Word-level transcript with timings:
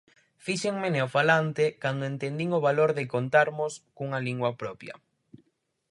Fíxenme 0.45 0.89
neofalante 0.95 1.65
cando 1.81 2.03
entendín 2.11 2.49
o 2.57 2.63
valor 2.67 2.89
de 2.97 3.09
contarmos 3.13 3.73
cunha 3.95 4.19
lingua 4.27 4.49
propia. 4.61 4.93